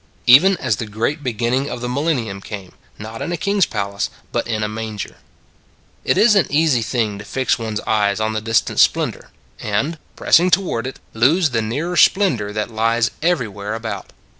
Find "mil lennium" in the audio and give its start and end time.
1.87-2.41